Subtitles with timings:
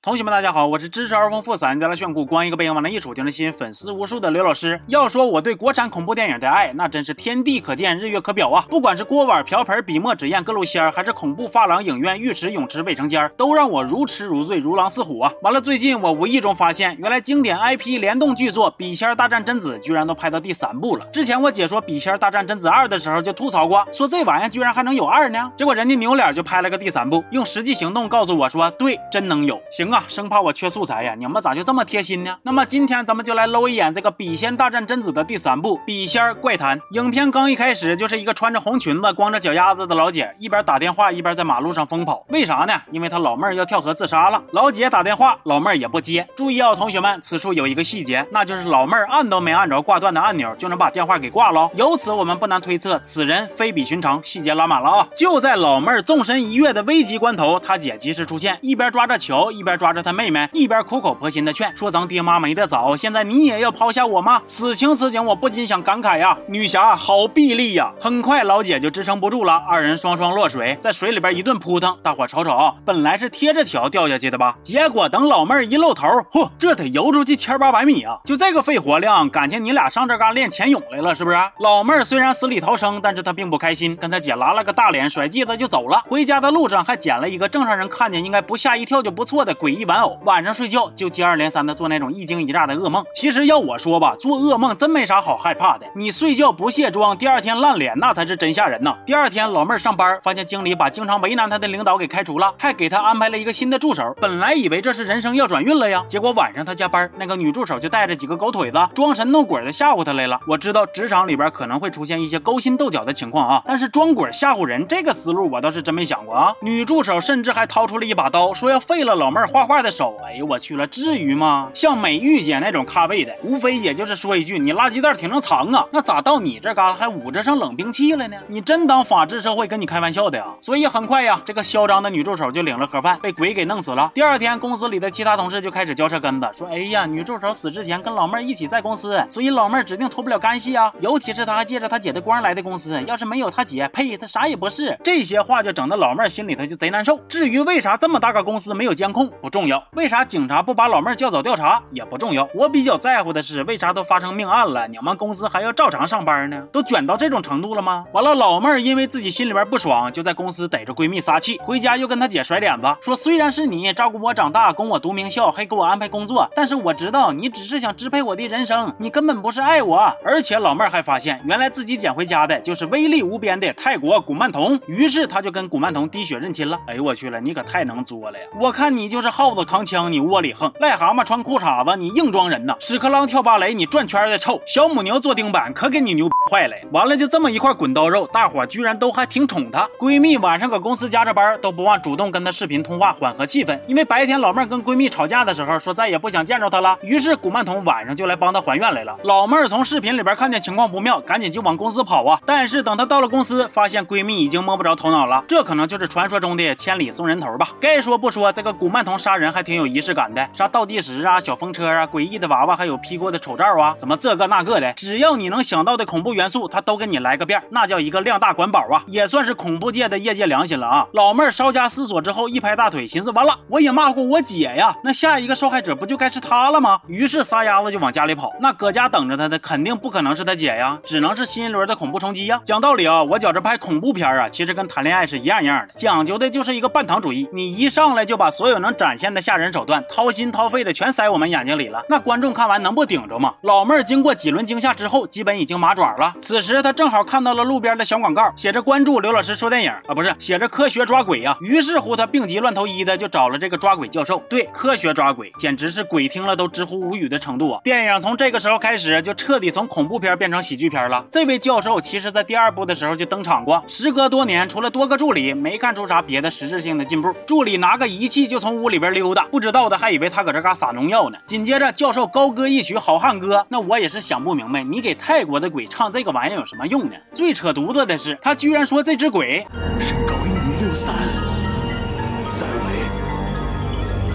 [0.00, 4.80] 同学们，大家好，我是知识而丰富、散家来炫酷、光一个背影往那一杵就能吸引粉丝无数的刘老师。
[4.86, 8.64] 要说我对国产恐怖电影的爱，那真是天地可见、日月可表啊！
[8.70, 15.32] 不管是锅碗瓢盆、笔墨纸砚各路仙儿，还是恐怖发廊、影院、浴池、泳池、卫生间，都让我如痴如醉、如狼似虎啊！
[15.42, 21.04] 完了，最近我无意中发现，原来经典 IP 联动剧作《笔仙大战贞子》居然都拍到第三部了。
[21.06, 25.50] 之前我解说《笔仙大战贞子二》的时候就吐槽过，说这玩意儿居然还能有二呢？
[25.56, 29.60] 结果人家扭脸就拍了个第三部，用实际行动告诉我说，对，真能有。
[29.72, 30.68] 行啊，生怕我缺。
[30.68, 32.36] 素材呀，你们咋就这么贴心呢？
[32.42, 36.78] 那么今天咱们就来搂一眼这个《笔仙大战贞子》的第三部《笔仙怪谈》。
[36.92, 42.22] 影片刚一开始就是一个穿着红裙子、光着脚丫子的老姐，一边打电话一边在马路上疯跑。
[42.28, 42.74] 为啥呢？
[42.92, 44.42] 因为她老妹儿要跳河自杀了。
[44.52, 46.28] 老姐打电话，老妹儿也不接。
[46.36, 51.70] 注意啊，同学们，此处有一个细节，那就是老妹儿按都没按着挂断的按钮，就能把电话给挂了。
[51.74, 54.22] 由此我们不难推测，此人非比寻常。
[54.22, 55.08] 细节拉满了啊！
[55.16, 60.48] 就在老妹儿纵身一跃的危急关头，她姐及时出现，一边抓着球，一边抓着他妹妹。
[60.52, 67.92] 一边苦口婆心的劝说：“咱爹妈没得早，现在你也要抛下我吗？”此情此景，我不禁想感慨呀，女侠好臂力呀！
[68.00, 71.96] 很快，老姐就支撑不住了，二人双双落水，在水里边一顿扑腾。
[72.02, 74.56] 大伙瞅瞅，本来是贴着条掉下去的吧？
[74.62, 78.18] 结果等老妹儿一露头，嚯，这得游出去千八百米啊！
[78.24, 81.36] 就这个肺活量，感情你俩上这嘎练潜泳来了是不是？
[81.60, 86.02] 老妹儿虽然死里逃生，但是她并不开心，跟她姐拉了个大脸，甩剂子就走了。
[86.08, 90.90] 回家的路上还捡了一个正常人看见应该不吓一跳就不错的鬼诡异玩偶，晚上睡觉。
[90.94, 93.04] 就接二连三的做那种一惊一乍的噩梦。
[93.12, 95.86] 其实要我说吧，做噩梦真没啥好害怕的。
[95.94, 98.96] 你睡觉不卸妆，第二天烂脸，那才是真吓人呐。
[99.04, 104.16] 第二天老妹儿上班，发现经理把经常为难她的领导给开除了，还给她安排了一个新的助手。
[104.18, 110.40] 本来以为这是人生要转运了呀，结果晚上她加班，那个女助手就带着几个狗腿子装神弄鬼的吓唬她来了。
[110.46, 116.54] 我知道职场里边可能会出现一些勾心斗角的情况啊，但是装鬼吓唬人这个思路我倒是真没想过啊。
[116.62, 120.16] 女助手甚至还掏出了一把刀，说要废了老妹儿画画的手。
[120.24, 120.86] 哎呦我去了！
[120.86, 121.68] 至于吗？
[121.74, 128.36] 像美玉姐那种咖位的，无非也就是说一句：“你垃圾袋挺能藏啊。”那咋到你这嘎还捂着上冷兵器了呢？
[128.46, 130.44] 你真当法治社会跟你开玩笑的呀？
[130.60, 134.12] 所以很快呀，这个嚣张的女助手就领了盒饭，被鬼给弄死了。
[134.14, 140.92] 第二天，公司里的其他同事就开始嚼舌根子，说：“哎呀，女助手死之前跟老妹儿一起在公司，所以老妹儿指定脱不了干系啊。
[141.00, 147.18] 尤其是她还借着她姐的光来的公司，要是没有她姐，呸，她啥也不是。”这些话就整得老妹儿心里头就贼难受。
[147.28, 156.62] 至于为啥这么大个公司没有监控，不不重要；为啥警察不把老妹儿叫走调查也不重要，我比较在乎的是为啥都发生命案了，你们公司还要照常上班呢？
[156.70, 158.04] 都卷到这种程度了吗？
[158.12, 170.12] 完了，老妹儿因为自己心里边不爽，就在公司逮着闺蜜撒气，回家又跟她姐甩脸子，说虽然是你照顾我长大，供我读名校，还给我安排工作，但是我知道你只是想支配我的人生，你根本不是爱我。
[170.22, 176.78] 而且老妹儿还发现，原来自己捡回家的就是威力无边的泰国古曼童，于是她就跟古曼童滴血认亲了。
[176.86, 178.44] 哎呦我去了，你可太能作了呀！
[178.60, 186.74] 我看你就是耗子扛枪，你窝里横；癞蛤蟆穿裤衩子，你硬装人呐；屎壳郎跳芭蕾，你转圈的臭；小母牛坐钉板，可给你牛坏了。
[186.90, 189.88] 完了，就这么一块滚刀肉，大伙居然都还挺宠她。
[189.96, 193.78] 闺蜜晚上搁公司加着班，都不忘主动跟她视频通话，缓和气氛。
[193.86, 199.16] 因为白天老妹儿跟闺蜜吵架的时候，说再也不想见着她了，于是古曼童晚上就来帮她还愿来了。
[199.22, 202.40] 老妹儿从视频里边看见情况不妙，赶紧就往公司跑啊。
[202.44, 205.44] 但是等她到了公司，发现闺蜜已经摸不着头脑了。
[205.46, 207.68] 这可能就是传说中的千里送人头吧。
[207.80, 221.06] 该说不说，这个古曼童杀人还挺有仪式感的，啥倒计时啊，小风车啊，诡异的娃娃，还有 P 过的丑照啊，什么这个那个的，只要你能想到的恐怖元素，他都给你来个遍，那叫一个量大管饱啊，也算是恐怖界的业界良心了啊。
[221.12, 226.98] 老妹儿稍加思索之后，一拍大腿，寻思完了，我也骂过我姐呀，那下一个受害者不就该是她了吗？
[227.06, 228.50] 于是撒丫子就往家里跑。
[228.62, 232.58] 那搁家等着他的肯定不可能是他姐呀，只能是新一轮的恐怖冲击呀。
[232.64, 237.46] 讲道理啊，我觉着拍恐怖片啊，其实跟谈恋爱是一样一样的，讲究的就是一个半糖主义。
[237.52, 243.54] 你一上来就把所有能展现的吓人手段，掏心掏肺的全塞我们眼睛里了，那观众看完能不顶着吗？
[243.62, 246.32] 老妹儿经过几轮惊吓之后，基本已经麻爪了。
[246.40, 251.56] 此时她正好看到了路边的小广告，写着关注刘老师说电影啊，不是写着科学抓鬼呀。
[251.60, 254.40] 于是乎她病急乱投医的就找了这个抓鬼教授。
[254.48, 257.80] 对，科学抓鬼，简直是鬼听了都直呼无语的程度啊！
[257.82, 261.24] 电影从这个时候开始就彻底从恐怖片变成喜剧片了。
[261.30, 267.34] 这位教授其实在第二部的时候就登场过，时隔多年，除了多个助理，没看出啥别的实质性的进步。
[267.46, 271.38] 助理拿个仪器就从屋里里边溜达，不知道的还以为他搁这嘎撒农药呢。
[271.46, 277.12] 紧接着教授高歌一曲《好汉歌》，那我也是想不明白，你给泰国的鬼唱这个玩意有什么用呢？
[277.32, 279.64] 最扯犊子的是，他居然说这只鬼
[280.00, 281.14] 身高一米六三，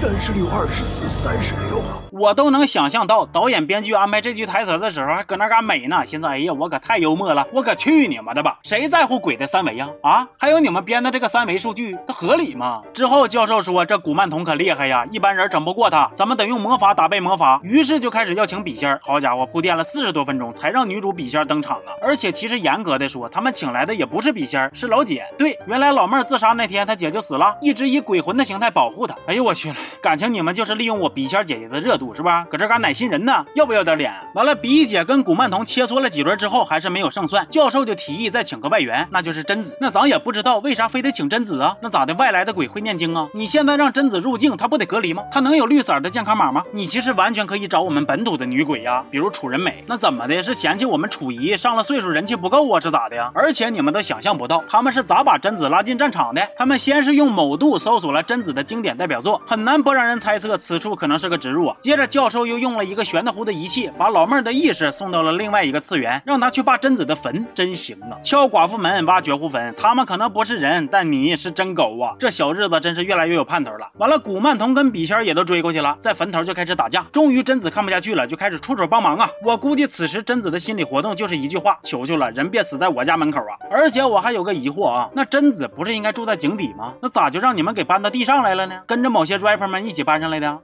[0.00, 1.82] 三十六，二十四，三十六。
[2.10, 6.06] 我都能想象到导演编剧安排这句台词的时候，还搁那嘎美呢。
[6.06, 8.58] 寻思，哎呀，我可太幽默了，我可去你妈的吧！
[8.62, 9.86] 谁在乎鬼的三维呀？
[10.02, 12.80] 啊，还有你们编的这个三维数据，它合理吗？
[12.94, 17.60] 之后教授说，这古曼童可厉害呀，一般人整不过他，咱们得用魔法打败魔法。
[17.62, 18.98] 于是就开始要请笔仙。
[19.02, 21.92] 好家伙，铺垫了四十多分钟，才让女主笔仙登场啊！
[22.00, 25.26] 而且其实严格的说，他们请来的也不是笔仙，是老姐。
[25.36, 29.14] 对，原来老妹儿自杀那天，他姐就死了，一直以鬼魂的形态保护她。
[29.26, 32.10] 哎呦我去了，感情你们就是利用我笔仙姐姐的热度。
[32.14, 32.44] 是吧？
[32.50, 33.46] 搁这嘎奶新人呢？
[33.54, 34.12] 要不要点脸？
[34.34, 37.46] 完了，比姐跟古曼童切磋了几轮之后，还是没有胜算。
[37.48, 39.76] 教授就提议再请个外援，那就是贞子。
[39.80, 41.76] 那咱也不知道为啥非得请贞子啊？
[41.80, 42.12] 那咋的？
[42.14, 43.28] 外来的鬼会念经啊？
[43.32, 45.22] 你现在让贞子入境，他不得隔离吗？
[45.30, 46.64] 他能有绿色的健康码吗？
[46.72, 49.84] 你其实完全可以找我们本土的女鬼呀，比如楚人美。
[49.86, 50.42] 那怎么的？
[50.42, 52.80] 是嫌弃我们楚姨上了岁数人气不够啊？
[52.80, 53.30] 是咋的呀？
[53.34, 56.42] 而且你们都想象不到，他们是咋把贞子拉进战场的？
[56.56, 61.76] 他们先是用某度搜索了贞子的经典代表作，很难难不让人猜测此处可能是个植入啊。
[61.80, 62.10] 接着。
[62.10, 68.18] 教授又用了一个悬的乎的仪器，把老妹儿的意识送到了另外一个次元，让她去扒贞子的坟，真行啊！
[68.20, 72.16] 敲寡妇门，挖绝户坟，他们可能不是人，但你是真狗啊！
[72.18, 73.88] 这小日子真是越来越有盼头了。
[73.98, 77.06] 完了，古曼童跟笔仙也都追过去了，在坟头就开始打架。
[77.12, 79.30] 终于贞子看不下去了，就开始出手帮忙啊！
[79.44, 83.54] 我估计此时贞子的心理活动就是一句话：求求了，人别死在我家门口啊！
[83.70, 86.92] 而且我还有个疑惑啊，那贞子不是应该住在井底吗？
[87.00, 88.80] 那咋就让你们给搬到地上来了呢？
[88.84, 90.62] 跟着某些 rapper 们一起搬上来的？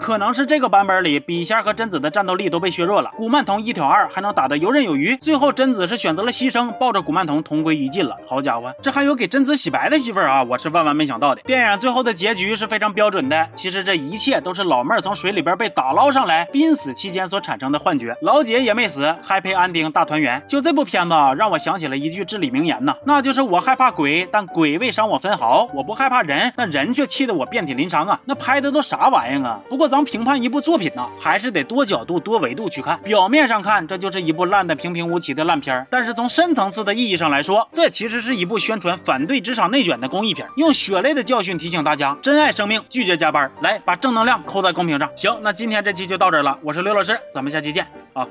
[0.00, 3.10] 可能是这个版本里，笔仙和贞子的战斗力都被削弱了。
[3.14, 5.14] 古曼童一挑二，还能打得游刃有余。
[5.16, 8.16] 最后贞子是选择了牺牲，抱着古曼童同归于尽了。
[8.26, 10.42] 好家伙，这还有给贞子洗白的媳妇啊！
[10.42, 11.42] 我是万万没想到的。
[11.42, 13.46] 电影最后的结局是非常标准的。
[13.54, 18.16] 其实这一切都是老妹儿从水里边被打捞上来，濒死期间所产生的幻觉。
[18.22, 20.42] 老姐也没死，Happy 安丁大团圆。
[20.48, 28.18] 就这部片子让我想起了一句至理名言呐， 那就是我害怕鬼，但鬼未伤我分毫；我不害怕人，那人却气得我遍体鳞伤啊！
[28.24, 29.60] 那拍的都啥玩意啊？
[29.68, 29.92] 不不过。
[29.92, 32.98] 咱评判一部作品呢，还是得多角度、多维度去看。
[33.02, 45.10] 表面上看，这就是一部烂的平平无奇的烂片儿，但是从深层次的意义上来说，这其实是一部宣传反对职场内卷的公益片，用血泪的教训提醒大家珍爱生命，拒绝加班，来把正能量扣在公屏上。
[45.14, 48.26] 行，那今天这期就到这儿了，我是刘老师，咱们下期见啊。